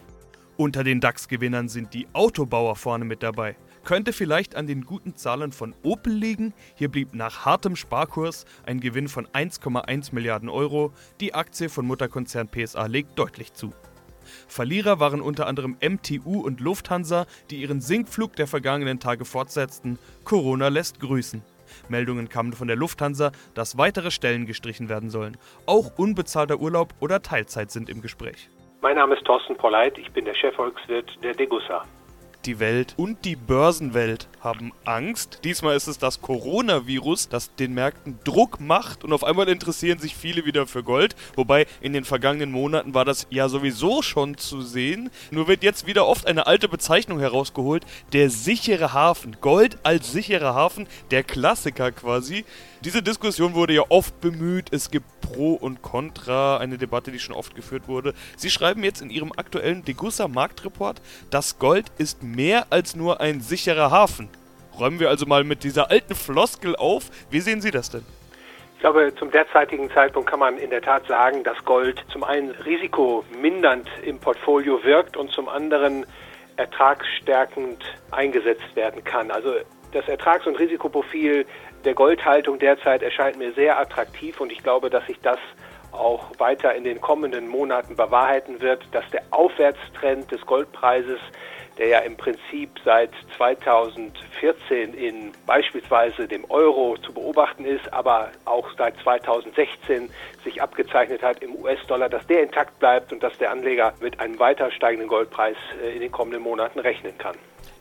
Unter 0.57 0.85
den 0.85 1.01
DAX-Gewinnern 1.01 1.69
sind 1.69 1.93
die 1.95 2.07
Autobauer 2.13 2.77
vorne 2.77 3.05
mit 3.05 3.23
dabei. 3.23 3.57
Könnte 3.85 4.15
vielleicht 4.15 4.57
an 4.57 4.67
den 4.67 4.85
guten 4.85 5.15
Zahlen 5.15 5.53
von 5.53 5.75
Opel 5.83 6.13
liegen. 6.13 6.55
Hier 6.75 6.91
blieb 6.91 7.15
nach 7.15 7.45
hartem 7.45 7.77
Sparkurs 7.77 8.47
ein 8.65 8.81
Gewinn 8.81 9.09
von 9.09 9.27
1,1 9.27 10.15
Milliarden 10.15 10.49
Euro. 10.49 10.93
Die 11.21 11.35
Aktie 11.35 11.69
von 11.69 11.87
Mutterkonzern 11.87 12.49
PSA 12.49 12.87
legt 12.87 13.19
deutlich 13.19 13.53
zu. 13.53 13.75
Verlierer 14.49 15.01
waren 15.01 15.21
unter 15.21 15.47
anderem 15.47 15.77
MTU 15.83 16.41
und 16.41 16.61
Lufthansa, 16.61 17.27
die 17.51 17.61
ihren 17.61 17.83
Sinkflug 17.83 18.35
der 18.37 18.47
vergangenen 18.47 19.01
Tage 19.01 19.27
fortsetzten. 19.27 19.99
Corona 20.25 20.69
lässt 20.69 20.99
grüßen. 21.01 21.43
Meldungen 21.91 22.31
kamen 22.31 22.55
von 22.55 22.69
der 22.69 22.77
Lufthansa, 22.77 23.33
dass 23.53 23.77
weitere 23.77 24.11
Stellen 24.11 24.47
gestrichen 24.47 24.89
werden 24.89 25.11
sollen. 25.11 25.37
Auch 25.67 25.99
unbezahlter 25.99 26.59
Urlaub 26.59 26.95
oder 27.01 27.21
Teilzeit 27.21 27.71
sind 27.71 27.91
im 27.91 28.01
Gespräch. 28.01 28.49
Mein 28.81 28.97
Name 28.97 29.15
ist 29.15 29.25
Thorsten 29.25 29.57
Polleit, 29.57 29.99
ich 29.99 30.11
bin 30.13 30.25
der 30.25 30.35
Chefvolkswirt 30.35 31.19
der 31.23 31.35
Degussa. 31.35 31.85
Die 32.47 32.59
Welt 32.59 32.93
und 32.99 33.25
die 33.25 33.37
Börsenwelt 33.37 34.29
haben 34.41 34.73
Angst. 34.85 35.39
Diesmal 35.45 35.77
ist 35.77 35.87
es 35.87 35.97
das 35.97 36.21
Coronavirus, 36.21 37.31
das 37.31 37.55
den 37.55 37.73
Märkten 37.73 38.19
Druck 38.25 38.61
macht 38.61 39.03
und 39.03 39.15
auf 39.15 39.25
einmal 39.25 39.49
interessieren 39.49 39.99
sich 39.99 40.15
viele 40.15 40.45
wieder 40.45 40.67
für 40.67 40.83
Gold. 40.83 41.17
Wobei 41.37 41.67
in 41.81 41.95
den 41.95 42.05
vergangenen 42.05 42.53
Monaten 42.53 42.93
war 42.93 43.07
das 43.07 43.27
ja 43.31 43.49
sowieso 43.49 44.03
schon 44.03 44.37
zu 44.37 44.61
sehen. 44.61 45.09
Nur 45.31 45.49
wird 45.49 45.63
jetzt 45.63 45.87
wieder 45.87 46.07
oft 46.07 46.27
eine 46.27 46.47
alte 46.47 46.69
Bezeichnung 46.69 47.19
herausgeholt. 47.19 47.87
Der 48.13 48.29
sichere 48.29 48.93
Hafen. 48.93 49.39
Gold 49.41 49.79
als 49.83 50.13
sicherer 50.13 50.55
Hafen. 50.55 50.87
Der 51.11 51.23
Klassiker 51.23 51.93
quasi. 51.93 52.45
Diese 52.85 53.03
Diskussion 53.03 53.55
wurde 53.55 53.73
ja 53.73 53.83
oft 53.89 54.21
bemüht. 54.21 54.71
Es 54.71 54.91
gibt 54.91 55.07
Pro 55.23 55.55
und 55.55 55.81
Contra, 55.81 56.59
eine 56.59 56.77
Debatte, 56.77 57.11
die 57.11 57.19
schon 57.19 57.35
oft 57.35 57.55
geführt 57.55 57.89
wurde. 57.89 58.13
Sie 58.37 58.51
schreiben 58.51 58.85
jetzt 58.85 59.01
in 59.01 59.09
Ihrem 59.09 59.33
aktuellen 59.35 59.87
Degussa 59.87 60.29
Marktreport, 60.29 61.01
das 61.31 61.59
Gold 61.59 61.87
ist 61.97 62.23
mehr 62.23 62.67
als 62.69 62.95
nur 62.95 63.23
ein 63.23 63.41
sicherer 63.41 63.91
Hafen. 63.91 64.29
Räumen 64.79 65.01
wir 65.01 65.09
also 65.09 65.25
mal 65.25 65.45
mit 65.45 65.65
dieser 65.65 65.91
alten 65.91 66.15
Floskel 66.15 66.77
auf. 66.77 67.05
Wie 67.31 67.41
sehen 67.41 67.63
Sie 67.63 67.71
das 67.71 67.89
denn? 67.89 68.05
Ich 68.75 68.81
glaube, 68.81 69.15
zum 69.19 69.31
derzeitigen 69.31 69.91
Zeitpunkt 69.91 70.29
kann 70.29 70.41
man 70.41 70.59
in 70.59 70.69
der 70.69 70.83
Tat 70.83 71.07
sagen, 71.07 71.43
dass 71.43 71.65
Gold 71.65 72.05
zum 72.13 72.23
einen 72.23 72.51
risikomindernd 72.51 73.89
im 74.05 74.19
Portfolio 74.19 74.85
wirkt 74.85 75.17
und 75.17 75.31
zum 75.31 75.49
anderen 75.49 76.05
ertragsstärkend 76.57 77.83
eingesetzt 78.11 78.77
werden 78.77 79.03
kann. 79.05 79.31
Also 79.31 79.55
das 79.93 80.07
Ertrags- 80.07 80.47
und 80.47 80.59
Risikoprofil 80.59 81.47
der 81.85 81.95
Goldhaltung 81.95 82.59
derzeit 82.59 83.03
erscheint 83.03 83.37
mir 83.37 83.53
sehr 83.53 83.79
attraktiv 83.79 84.41
und 84.41 84.51
ich 84.51 84.63
glaube, 84.63 84.91
dass 84.91 85.07
sich 85.07 85.21
das 85.21 85.39
auch 85.93 86.31
weiter 86.39 86.75
in 86.75 86.85
den 86.85 87.01
kommenden 87.01 87.47
Monaten 87.47 87.95
bewahrheiten 87.95 88.61
wird, 88.61 88.83
dass 88.93 89.09
der 89.11 89.23
Aufwärtstrend 89.31 90.31
des 90.31 90.45
Goldpreises, 90.45 91.21
der 91.79 91.89
ja 91.89 91.99
im 92.01 92.17
Prinzip 92.17 92.71
seit 92.85 93.11
2014 93.37 94.95
in 94.95 95.33
beispielsweise 95.47 96.27
dem 96.27 96.45
Euro 96.51 96.97
zu 96.99 97.13
beobachten 97.13 97.65
ist, 97.65 97.93
aber 97.93 98.31
auch 98.45 98.69
seit 98.77 98.97
2016 98.99 100.11
sich 100.43 100.63
abgezeichnet 100.63 101.23
hat 101.23 101.43
im 101.43 101.55
US-Dollar, 101.57 102.09
dass 102.09 102.27
der 102.27 102.43
intakt 102.43 102.79
bleibt 102.79 103.13
und 103.13 103.23
dass 103.23 103.37
der 103.39 103.51
Anleger 103.51 103.95
mit 104.01 104.19
einem 104.21 104.39
weiter 104.39 104.71
steigenden 104.71 105.09
Goldpreis 105.09 105.57
äh, 105.83 105.95
in 105.95 106.01
den 106.01 106.11
kommenden 106.11 106.43
Monaten 106.43 106.81
rechnen 106.81 107.17
kann. 107.19 107.37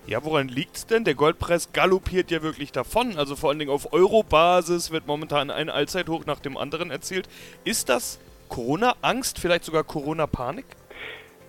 Ja, 0.05 0.23
woran 0.25 0.49
liegt's 0.49 0.85
denn? 0.85 1.05
Der 1.05 1.15
Goldpreis 1.15 1.71
galoppiert 1.71 2.29
ja 2.29 2.43
wirklich 2.43 2.73
davon. 2.73 3.17
Also 3.17 3.37
vor 3.37 3.49
allen 3.49 3.59
Dingen 3.59 3.71
auf 3.71 3.93
Euro-Basis 3.93 4.91
wird 4.91 5.07
momentan 5.07 5.49
ein 5.49 5.69
Allzeithoch 5.69 6.25
nach 6.25 6.41
dem 6.41 6.57
anderen 6.57 6.91
erzielt. 6.91 7.29
Ist 7.63 7.87
das 7.87 8.19
Corona-Angst, 8.49 9.39
vielleicht 9.39 9.63
sogar 9.63 9.85
Corona-Panik? 9.85 10.65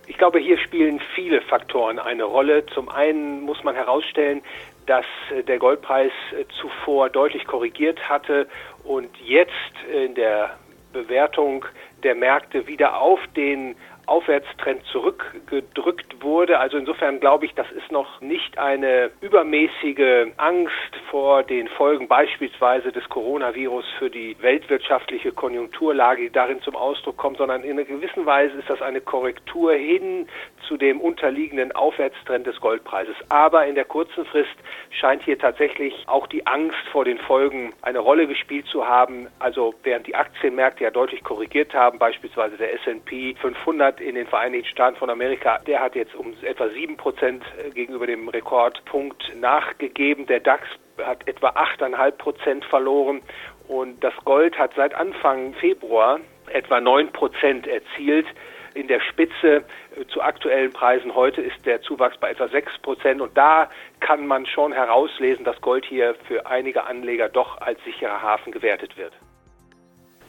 Ich 0.06 0.18
glaube, 0.18 0.38
hier 0.38 0.56
spielen 0.58 1.00
viele 1.16 1.40
Faktoren 1.42 1.98
eine 1.98 2.24
Rolle. 2.24 2.64
Zum 2.66 2.88
einen 2.88 3.40
muss 3.40 3.64
man 3.64 3.74
herausstellen, 3.74 4.40
dass 4.86 5.06
äh, 5.30 5.42
der 5.42 5.58
Goldpreis 5.58 6.12
äh, 6.32 6.44
zuvor 6.60 7.10
deutlich 7.10 7.46
korrigiert 7.46 8.08
hatte 8.08 8.46
und 8.84 9.08
jetzt 9.24 9.52
in 9.92 10.14
der 10.14 10.56
Bewertung 10.92 11.64
der 12.04 12.14
Märkte 12.14 12.68
wieder 12.68 13.00
auf 13.00 13.18
den 13.34 13.74
Aufwärtstrend 14.06 14.84
zurückgedrückt 14.86 16.22
wurde. 16.22 16.58
Also 16.58 16.76
insofern 16.76 17.20
glaube 17.20 17.46
ich, 17.46 17.54
das 17.54 17.70
ist 17.72 17.90
noch 17.90 18.20
nicht 18.20 18.58
eine 18.58 19.10
übermäßige 19.20 20.32
Angst 20.36 20.72
vor 21.10 21.42
den 21.42 21.68
Folgen 21.68 22.08
beispielsweise 22.08 22.92
des 22.92 23.08
Coronavirus 23.08 23.84
für 23.98 24.10
die 24.10 24.36
weltwirtschaftliche 24.40 25.32
Konjunkturlage, 25.32 26.22
die 26.22 26.30
darin 26.30 26.60
zum 26.62 26.76
Ausdruck 26.76 27.16
kommt, 27.16 27.38
sondern 27.38 27.62
in 27.62 27.72
einer 27.72 27.84
gewissen 27.84 28.26
Weise 28.26 28.58
ist 28.58 28.68
das 28.68 28.82
eine 28.82 29.00
Korrektur 29.00 29.72
hin 29.72 30.28
zu 30.68 30.76
dem 30.76 31.00
unterliegenden 31.00 31.72
Aufwärtstrend 31.72 32.46
des 32.46 32.60
Goldpreises. 32.60 33.16
Aber 33.28 33.66
in 33.66 33.74
der 33.74 33.84
kurzen 33.84 34.24
Frist 34.24 34.54
scheint 34.90 35.22
hier 35.22 35.38
tatsächlich 35.38 36.04
auch 36.06 36.26
die 36.26 36.46
Angst 36.46 36.78
vor 36.90 37.04
den 37.04 37.18
Folgen 37.18 37.72
eine 37.82 37.98
Rolle 37.98 38.26
gespielt 38.26 38.66
zu 38.66 38.86
haben. 38.86 39.28
Also 39.38 39.74
während 39.82 40.06
die 40.06 40.14
Aktienmärkte 40.14 40.84
ja 40.84 40.90
deutlich 40.90 41.22
korrigiert 41.22 41.74
haben, 41.74 41.98
beispielsweise 41.98 42.56
der 42.56 42.72
S&P 42.74 43.34
500 43.40 43.93
in 44.00 44.14
den 44.14 44.26
Vereinigten 44.26 44.68
Staaten 44.68 44.96
von 44.96 45.10
Amerika, 45.10 45.58
der 45.66 45.80
hat 45.80 45.94
jetzt 45.94 46.14
um 46.14 46.34
etwa 46.42 46.68
sieben 46.70 46.96
Prozent 46.96 47.44
äh, 47.58 47.70
gegenüber 47.70 48.06
dem 48.06 48.28
Rekordpunkt 48.28 49.34
nachgegeben. 49.36 50.26
Der 50.26 50.40
DAX 50.40 50.62
hat 51.02 51.26
etwa 51.26 51.50
8,5 51.50 52.10
Prozent 52.12 52.64
verloren 52.66 53.22
und 53.68 54.02
das 54.02 54.14
Gold 54.24 54.58
hat 54.58 54.72
seit 54.76 54.94
Anfang 54.94 55.54
Februar 55.54 56.20
etwa 56.48 56.80
9 56.80 57.12
Prozent 57.12 57.66
erzielt. 57.66 58.26
In 58.74 58.88
der 58.88 59.00
Spitze 59.00 59.64
äh, 59.96 60.04
zu 60.08 60.20
aktuellen 60.20 60.72
Preisen 60.72 61.14
heute 61.14 61.40
ist 61.40 61.64
der 61.64 61.80
Zuwachs 61.82 62.18
bei 62.18 62.30
etwa 62.30 62.48
6 62.48 62.78
Prozent 62.78 63.20
und 63.20 63.36
da 63.36 63.70
kann 64.00 64.26
man 64.26 64.46
schon 64.46 64.72
herauslesen, 64.72 65.44
dass 65.44 65.60
Gold 65.60 65.84
hier 65.84 66.14
für 66.26 66.46
einige 66.46 66.84
Anleger 66.84 67.28
doch 67.28 67.60
als 67.60 67.82
sicherer 67.84 68.20
Hafen 68.20 68.52
gewertet 68.52 68.96
wird. 68.96 69.12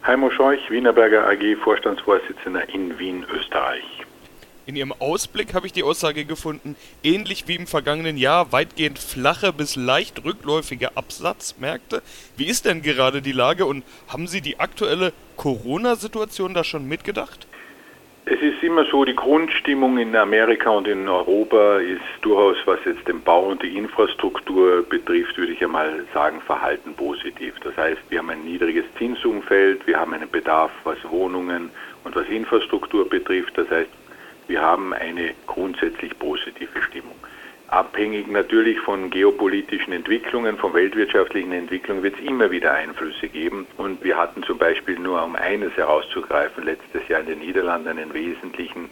Heimo 0.06 0.30
Scheuch, 0.30 0.70
Wienerberger 0.70 1.28
AG, 1.28 1.56
Vorstandsvorsitzender 1.64 2.70
in 2.70 3.00
Wien, 3.00 3.26
Österreich. 3.34 3.84
In 4.68 4.76
Ihrem 4.76 4.92
Ausblick 4.92 5.56
habe 5.56 5.66
ich 5.66 5.74
die 5.74 5.82
Aussage 5.82 6.26
gefunden, 6.26 6.76
ähnlich 7.02 7.48
wie 7.48 7.56
im 7.56 7.66
vergangenen 7.66 8.16
Jahr 8.16 8.52
weitgehend 8.52 9.00
flache 9.00 9.52
bis 9.52 9.76
leicht 9.76 10.24
rückläufige 10.24 10.96
Absatzmärkte. 10.96 12.04
Wie 12.38 12.46
ist 12.46 12.66
denn 12.66 12.84
gerade 12.84 13.24
die 13.24 13.32
Lage 13.32 13.66
und 13.66 13.84
haben 14.08 14.28
Sie 14.28 14.42
die 14.42 14.60
aktuelle 14.60 15.12
Corona-Situation 15.38 16.54
da 16.54 16.64
schon 16.64 16.88
mitgedacht? 16.88 17.48
Es 18.28 18.42
ist 18.42 18.64
immer 18.64 18.86
so, 18.86 19.06
die 19.06 19.16
Grundstimmung 19.16 20.00
in 20.00 20.16
Amerika 20.16 20.72
und 20.72 20.88
in 20.88 21.08
Europa 21.08 21.78
ist 21.78 22.02
durchaus, 22.22 22.58
was 22.66 22.80
jetzt 22.84 23.08
den 23.08 23.22
Bau 23.22 23.44
und 23.50 23.62
die 23.62 23.78
Infrastruktur 23.78 24.82
betrifft, 24.82 25.38
würde 25.38 25.54
ich 25.54 25.64
einmal 25.64 26.04
sagen, 26.12 26.42
verhalten 26.42 26.96
positiv. 26.96 27.54
Das 27.64 27.78
heißt, 27.78 28.02
wir 28.10 28.18
haben 28.18 28.32
ein 28.32 28.44
niedriges 28.44 28.86
Zinsumfeld, 28.98 29.86
wir 29.86 30.00
haben 30.00 30.16
einen 30.16 30.30
Bedarf, 30.30 30.72
was 30.86 30.98
Wohnungen 31.08 31.70
und 32.04 32.16
was 32.16 32.28
Infrastruktur 32.28 33.08
betrifft. 33.08 33.56
Das 33.60 33.70
heißt, 33.70 33.92
wir 34.48 34.60
haben 34.60 34.92
eine 34.94 35.36
grundsätzlich 35.46 36.18
positive 36.18 36.82
Stimmung 36.82 37.16
abhängig 37.68 38.28
natürlich 38.28 38.80
von 38.80 39.10
geopolitischen 39.10 39.94
Entwicklungen, 39.94 40.58
von 40.58 40.74
weltwirtschaftlichen 40.74 41.52
Entwicklungen 41.52 42.04
wird 42.04 42.16
es 42.20 42.26
immer 42.26 42.52
wieder 42.52 42.74
Einflüsse 42.74 43.28
geben. 43.28 43.68
Und 43.78 44.04
wir 44.04 44.18
hatten 44.18 44.44
zum 44.44 44.58
Beispiel 44.58 45.00
nur 45.00 45.24
um 45.24 45.36
eines 45.36 45.76
herauszugreifen, 45.76 46.64
letztes 46.64 47.08
Jahr 47.08 47.22
in 47.22 47.28
den 47.28 47.40
Niederlanden 47.40 47.90
einen 47.90 48.14
wesentlichen 48.14 48.90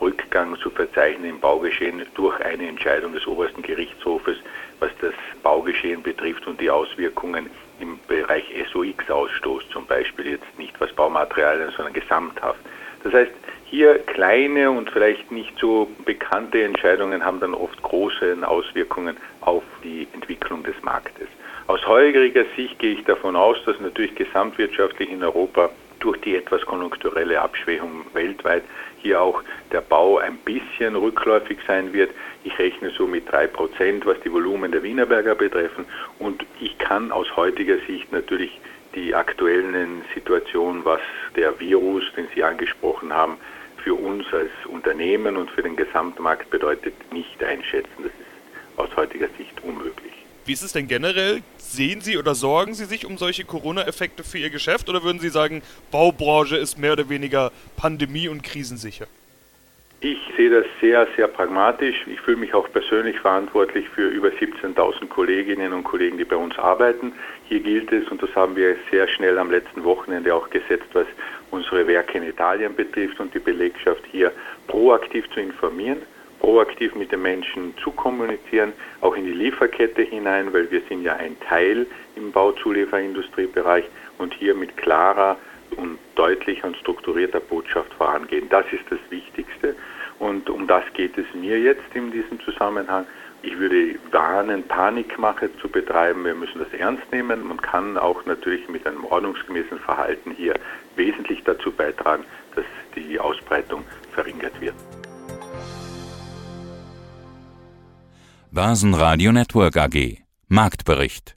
Rückgang 0.00 0.58
zu 0.58 0.70
verzeichnen 0.70 1.30
im 1.30 1.40
Baugeschehen 1.40 2.04
durch 2.14 2.38
eine 2.40 2.68
Entscheidung 2.68 3.12
des 3.12 3.26
obersten 3.26 3.62
Gerichtshofes, 3.62 4.36
was 4.80 4.90
das 5.00 5.14
Baugeschehen 5.42 6.02
betrifft 6.02 6.46
und 6.46 6.60
die 6.60 6.70
Auswirkungen 6.70 7.48
im 7.80 7.98
Bereich 8.06 8.44
SOX-Ausstoß 8.72 9.70
zum 9.70 9.86
Beispiel 9.86 10.32
jetzt 10.32 10.58
nicht 10.58 10.78
was 10.80 10.92
Baumaterialien, 10.92 11.70
sondern 11.76 11.94
gesamthaft. 11.94 12.60
Das 13.04 13.12
heißt, 13.12 13.32
hier 13.68 13.98
kleine 13.98 14.70
und 14.70 14.90
vielleicht 14.90 15.30
nicht 15.32 15.58
so 15.58 15.90
bekannte 16.04 16.62
Entscheidungen 16.62 17.24
haben 17.24 17.40
dann 17.40 17.54
oft 17.54 17.82
große 17.82 18.36
Auswirkungen 18.42 19.16
auf 19.40 19.64
die 19.82 20.06
Entwicklung 20.12 20.62
des 20.62 20.80
Marktes. 20.82 21.28
Aus 21.66 21.84
heuriger 21.86 22.44
Sicht 22.56 22.78
gehe 22.78 22.94
ich 22.94 23.04
davon 23.04 23.34
aus, 23.34 23.56
dass 23.66 23.80
natürlich 23.80 24.14
gesamtwirtschaftlich 24.14 25.10
in 25.10 25.22
Europa 25.22 25.70
durch 25.98 26.20
die 26.20 26.36
etwas 26.36 26.64
konjunkturelle 26.64 27.40
Abschwächung 27.40 28.04
weltweit 28.12 28.62
hier 29.02 29.20
auch 29.20 29.42
der 29.72 29.80
Bau 29.80 30.18
ein 30.18 30.36
bisschen 30.38 30.94
rückläufig 30.94 31.58
sein 31.66 31.92
wird. 31.92 32.10
Ich 32.44 32.56
rechne 32.58 32.90
so 32.90 33.06
mit 33.06 33.30
drei 33.30 33.48
Prozent, 33.48 34.06
was 34.06 34.20
die 34.20 34.32
Volumen 34.32 34.70
der 34.70 34.84
Wienerberger 34.84 35.34
betreffen. 35.34 35.86
Und 36.20 36.44
ich 36.60 36.78
kann 36.78 37.10
aus 37.10 37.34
heutiger 37.34 37.78
Sicht 37.86 38.12
natürlich 38.12 38.60
die 38.94 39.14
aktuellen 39.14 40.02
Situationen, 40.14 40.84
was 40.84 41.00
der 41.34 41.58
Virus, 41.58 42.04
den 42.16 42.28
Sie 42.34 42.44
angesprochen 42.44 43.12
haben, 43.12 43.38
für 43.86 43.94
uns 43.94 44.26
als 44.32 44.50
Unternehmen 44.68 45.36
und 45.36 45.48
für 45.52 45.62
den 45.62 45.76
Gesamtmarkt 45.76 46.50
bedeutet, 46.50 46.92
nicht 47.12 47.40
einschätzen. 47.44 47.88
Das 47.98 48.06
ist 48.06 48.78
aus 48.78 48.96
heutiger 48.96 49.28
Sicht 49.38 49.62
unmöglich. 49.62 50.12
Wie 50.44 50.52
ist 50.52 50.62
es 50.62 50.72
denn 50.72 50.88
generell? 50.88 51.40
Sehen 51.56 52.00
Sie 52.00 52.18
oder 52.18 52.34
sorgen 52.34 52.74
Sie 52.74 52.86
sich 52.86 53.06
um 53.06 53.16
solche 53.16 53.44
Corona-Effekte 53.44 54.24
für 54.24 54.38
Ihr 54.38 54.50
Geschäft 54.50 54.88
oder 54.88 55.04
würden 55.04 55.20
Sie 55.20 55.28
sagen, 55.28 55.62
Baubranche 55.92 56.56
ist 56.56 56.80
mehr 56.80 56.94
oder 56.94 57.08
weniger 57.08 57.52
pandemie- 57.76 58.28
und 58.28 58.42
krisensicher? 58.42 59.06
Ich 60.00 60.18
sehe 60.36 60.50
das 60.50 60.66
sehr, 60.80 61.06
sehr 61.14 61.28
pragmatisch. 61.28 62.08
Ich 62.08 62.20
fühle 62.20 62.38
mich 62.38 62.54
auch 62.54 62.68
persönlich 62.72 63.20
verantwortlich 63.20 63.88
für 63.88 64.08
über 64.08 64.32
17.000 64.76 65.08
Kolleginnen 65.08 65.72
und 65.72 65.84
Kollegen, 65.84 66.18
die 66.18 66.24
bei 66.24 66.36
uns 66.36 66.58
arbeiten. 66.58 67.12
Hier 67.48 67.60
gilt 67.60 67.92
es, 67.92 68.08
und 68.08 68.22
das 68.22 68.34
haben 68.34 68.56
wir 68.56 68.76
sehr 68.90 69.08
schnell 69.08 69.38
am 69.38 69.50
letzten 69.50 69.84
Wochenende 69.84 70.34
auch 70.34 70.50
gesetzt, 70.50 70.88
was 70.92 71.06
unsere 71.50 71.86
Werke 71.86 72.18
in 72.18 72.24
Italien 72.24 72.74
betrifft 72.74 73.18
und 73.20 73.32
die 73.34 73.38
Belegschaft 73.38 74.02
hier 74.10 74.32
proaktiv 74.66 75.28
zu 75.30 75.40
informieren, 75.40 76.02
proaktiv 76.40 76.94
mit 76.94 77.12
den 77.12 77.22
Menschen 77.22 77.74
zu 77.82 77.90
kommunizieren, 77.90 78.72
auch 79.00 79.16
in 79.16 79.24
die 79.24 79.32
Lieferkette 79.32 80.02
hinein, 80.02 80.52
weil 80.52 80.70
wir 80.70 80.82
sind 80.88 81.02
ja 81.02 81.16
ein 81.16 81.38
Teil 81.40 81.86
im 82.16 82.32
Bauzulieferindustriebereich 82.32 83.84
und 84.18 84.34
hier 84.34 84.54
mit 84.54 84.76
klarer 84.76 85.36
und 85.76 85.98
deutlicher 86.14 86.66
und 86.66 86.76
strukturierter 86.76 87.40
Botschaft 87.40 87.92
vorangehen. 87.94 88.48
Das 88.48 88.64
ist 88.72 88.84
das 88.90 88.98
Wichtigste 89.10 89.74
und 90.18 90.48
um 90.48 90.66
das 90.66 90.84
geht 90.94 91.16
es 91.18 91.26
mir 91.34 91.58
jetzt 91.58 91.94
in 91.94 92.10
diesem 92.10 92.40
Zusammenhang. 92.40 93.06
Ich 93.42 93.56
würde 93.58 93.94
warnen, 94.10 94.66
Panikmache 94.66 95.50
zu 95.60 95.68
betreiben. 95.68 96.24
Wir 96.24 96.34
müssen 96.34 96.58
das 96.58 96.72
ernst 96.72 97.04
nehmen. 97.12 97.46
Man 97.46 97.60
kann 97.60 97.96
auch 97.96 98.24
natürlich 98.26 98.68
mit 98.68 98.84
einem 98.86 99.04
ordnungsgemäßen 99.04 99.78
Verhalten 99.78 100.32
hier 100.32 100.54
wesentlich 100.96 101.44
dazu 101.44 101.70
beitragen, 101.70 102.24
dass 102.54 102.64
die 102.94 103.20
Ausbreitung 103.20 103.84
verringert 104.12 104.58
wird. 104.60 104.74
Börsenradio 108.50 109.32
Network 109.32 109.76
AG 109.76 110.18
Marktbericht 110.48 111.36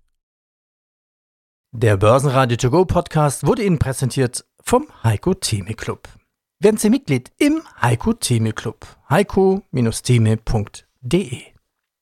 Der 1.71 1.97
Börsenradio 1.97 2.55
To 2.57 2.69
Go 2.69 2.85
Podcast 2.85 3.45
wurde 3.45 3.63
Ihnen 3.63 3.77
präsentiert 3.77 4.45
vom 4.63 4.87
Heiko 5.03 5.33
Theme 5.33 5.73
Club. 5.73 6.07
Werden 6.59 6.77
Sie 6.77 6.89
Mitglied 6.89 7.31
im 7.37 7.61
Heiko 7.81 8.13
Theme 8.13 8.53
Club. 8.53 8.85
heiko-theme.de 9.09 11.58